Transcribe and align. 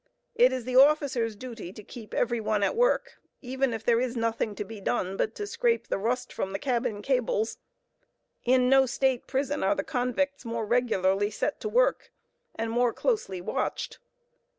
It 0.33 0.51
is 0.51 0.63
the 0.63 0.77
officer's 0.77 1.35
duty 1.35 1.71
to 1.73 1.83
keep 1.83 2.15
every 2.15 2.41
one 2.41 2.63
at 2.63 2.75
work, 2.75 3.21
even 3.43 3.71
if 3.71 3.83
there 3.85 3.99
is 4.01 4.17
nothing 4.17 4.55
to 4.55 4.63
be 4.65 4.81
done 4.81 5.15
but 5.15 5.35
to 5.35 5.45
scrape 5.45 5.89
the 5.89 5.99
rust 5.99 6.33
from 6.33 6.53
the 6.53 6.57
cabin 6.57 7.03
cables. 7.03 7.59
In 8.43 8.67
no 8.67 8.87
state 8.87 9.27
prison 9.27 9.63
are 9.63 9.75
the 9.75 9.83
convicts 9.83 10.43
more 10.43 10.65
regularly 10.65 11.29
set 11.29 11.59
to 11.61 11.69
work, 11.69 12.11
and 12.55 12.71
more 12.71 12.93
closely 12.93 13.41
watched. 13.41 13.99